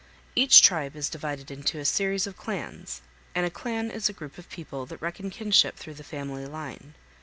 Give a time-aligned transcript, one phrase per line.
[0.33, 3.03] Each tribe is divided into a series of clans,
[3.35, 6.95] and a clan is a group of people that reckon kinship through the family line.